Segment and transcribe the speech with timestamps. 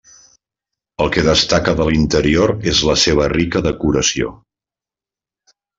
[1.05, 4.35] El que destaca de l'interior és la seva rica decoració.